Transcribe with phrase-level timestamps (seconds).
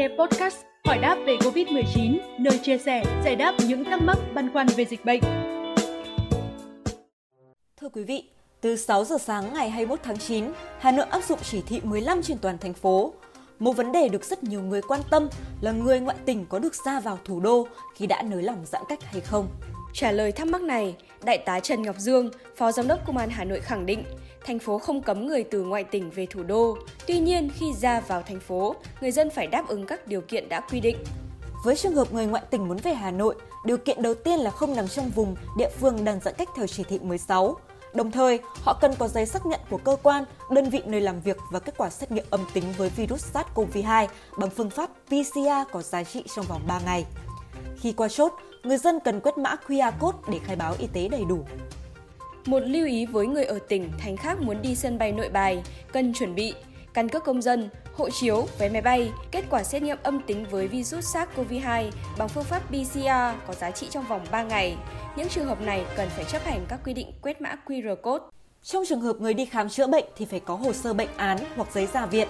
[0.00, 4.52] nghe podcast Hỏi đáp về Covid-19, nơi chia sẻ, giải đáp những thắc mắc băn
[4.52, 5.20] khoăn về dịch bệnh.
[7.80, 8.24] Thưa quý vị,
[8.60, 12.22] từ 6 giờ sáng ngày 21 tháng 9, Hà Nội áp dụng chỉ thị 15
[12.22, 13.12] trên toàn thành phố.
[13.58, 15.28] Một vấn đề được rất nhiều người quan tâm
[15.60, 18.82] là người ngoại tỉnh có được ra vào thủ đô khi đã nới lỏng giãn
[18.88, 19.48] cách hay không.
[19.92, 23.30] Trả lời thắc mắc này, Đại tá Trần Ngọc Dương, Phó Giám đốc Công an
[23.30, 24.04] Hà Nội khẳng định,
[24.44, 26.78] thành phố không cấm người từ ngoại tỉnh về thủ đô.
[27.06, 30.48] Tuy nhiên, khi ra vào thành phố, người dân phải đáp ứng các điều kiện
[30.48, 30.96] đã quy định.
[31.64, 34.50] Với trường hợp người ngoại tỉnh muốn về Hà Nội, điều kiện đầu tiên là
[34.50, 37.56] không nằm trong vùng địa phương đang giãn cách theo chỉ thị 16.
[37.94, 41.20] Đồng thời, họ cần có giấy xác nhận của cơ quan, đơn vị nơi làm
[41.20, 44.06] việc và kết quả xét nghiệm âm tính với virus SARS-CoV-2
[44.38, 47.04] bằng phương pháp PCR có giá trị trong vòng 3 ngày.
[47.80, 48.32] Khi qua chốt,
[48.62, 51.44] người dân cần quét mã QR code để khai báo y tế đầy đủ.
[52.46, 55.62] Một lưu ý với người ở tỉnh, thành khác muốn đi sân bay nội bài,
[55.92, 56.54] cần chuẩn bị
[56.94, 60.46] căn cước công dân, hộ chiếu, vé máy bay, kết quả xét nghiệm âm tính
[60.50, 63.08] với virus SARS-CoV-2 bằng phương pháp PCR
[63.46, 64.76] có giá trị trong vòng 3 ngày.
[65.16, 68.24] Những trường hợp này cần phải chấp hành các quy định quét mã QR code.
[68.62, 71.38] Trong trường hợp người đi khám chữa bệnh thì phải có hồ sơ bệnh án
[71.56, 72.28] hoặc giấy ra viện,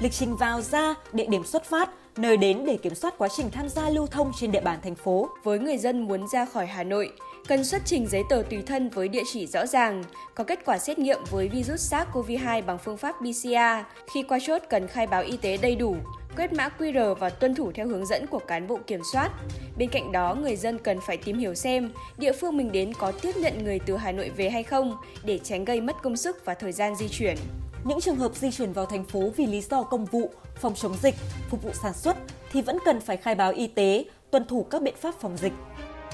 [0.00, 3.50] lịch trình vào ra, địa điểm xuất phát, nơi đến để kiểm soát quá trình
[3.50, 5.28] tham gia lưu thông trên địa bàn thành phố.
[5.44, 7.12] Với người dân muốn ra khỏi Hà Nội,
[7.48, 10.78] cần xuất trình giấy tờ tùy thân với địa chỉ rõ ràng, có kết quả
[10.78, 13.86] xét nghiệm với virus SARS-CoV-2 bằng phương pháp PCR.
[14.14, 15.96] Khi qua chốt cần khai báo y tế đầy đủ,
[16.36, 19.30] quét mã QR và tuân thủ theo hướng dẫn của cán bộ kiểm soát.
[19.76, 23.12] Bên cạnh đó, người dân cần phải tìm hiểu xem địa phương mình đến có
[23.12, 26.44] tiếp nhận người từ Hà Nội về hay không để tránh gây mất công sức
[26.44, 27.36] và thời gian di chuyển.
[27.84, 30.94] Những trường hợp di chuyển vào thành phố vì lý do công vụ, phòng chống
[31.02, 31.14] dịch,
[31.50, 32.16] phục vụ sản xuất
[32.52, 35.52] thì vẫn cần phải khai báo y tế, tuân thủ các biện pháp phòng dịch.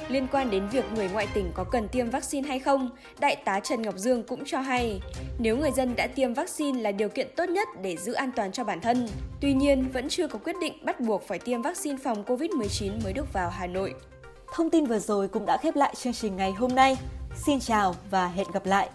[0.09, 3.61] Liên quan đến việc người ngoại tỉnh có cần tiêm vaccine hay không, Đại tá
[3.61, 5.01] Trần Ngọc Dương cũng cho hay,
[5.39, 8.53] nếu người dân đã tiêm vaccine là điều kiện tốt nhất để giữ an toàn
[8.53, 9.09] cho bản thân.
[9.41, 13.13] Tuy nhiên, vẫn chưa có quyết định bắt buộc phải tiêm vaccine phòng COVID-19 mới
[13.13, 13.95] được vào Hà Nội.
[14.55, 16.97] Thông tin vừa rồi cũng đã khép lại chương trình ngày hôm nay.
[17.47, 18.89] Xin chào và hẹn gặp lại!